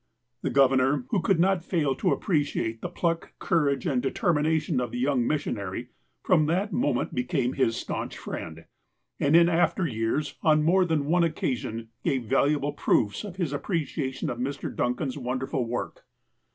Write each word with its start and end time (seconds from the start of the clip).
"The 0.41 0.49
governor, 0.49 1.05
who 1.09 1.21
could 1.21 1.39
not 1.39 1.63
fail 1.63 1.93
to 1.97 2.11
appreciate 2.11 2.81
the 2.81 2.89
pluck, 2.89 3.33
courage, 3.37 3.85
and 3.85 4.01
determination 4.01 4.81
of 4.81 4.89
the 4.89 4.97
young 4.97 5.27
mission 5.27 5.59
ary, 5.59 5.89
from 6.23 6.47
that 6.47 6.73
moment 6.73 7.13
became 7.13 7.53
his 7.53 7.75
staunch 7.75 8.17
friend, 8.17 8.65
and 9.19 9.35
in 9.35 9.47
after 9.47 9.85
years, 9.85 10.39
on 10.41 10.63
more 10.63 10.85
tlian 10.85 11.03
one 11.03 11.23
occasion, 11.23 11.89
gave 12.03 12.23
valuable 12.23 12.73
proofs 12.73 13.23
of 13.23 13.35
his 13.35 13.53
appreciation 13.53 14.31
of 14.31 14.39
Mr. 14.39 14.75
Duncan's 14.75 15.19
wonderful 15.19 15.67
work. 15.67 16.03